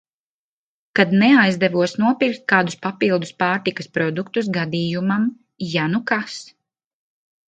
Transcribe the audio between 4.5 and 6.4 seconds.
gadījumam, ja nu kas.